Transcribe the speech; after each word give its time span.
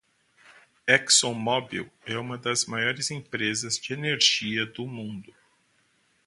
ExxonMobil 0.87 1.87
é 2.07 2.17
uma 2.17 2.35
das 2.35 2.65
maiores 2.65 3.11
empresas 3.11 3.77
de 3.77 3.93
energia 3.93 4.65
do 4.65 4.87
mundo. 4.87 5.31